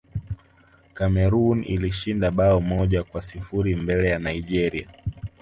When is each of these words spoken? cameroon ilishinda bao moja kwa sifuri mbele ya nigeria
cameroon 0.93 1.63
ilishinda 1.63 2.31
bao 2.31 2.61
moja 2.61 3.03
kwa 3.03 3.21
sifuri 3.21 3.75
mbele 3.75 4.09
ya 4.09 4.19
nigeria 4.19 4.87